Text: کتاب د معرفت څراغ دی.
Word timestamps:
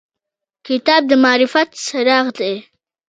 کتاب 0.67 1.01
د 1.09 1.11
معرفت 1.23 1.69
څراغ 1.85 2.25
دی. 2.39 2.53